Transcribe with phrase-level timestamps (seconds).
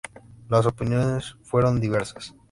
[0.49, 2.33] Las opiniones fueron diversas.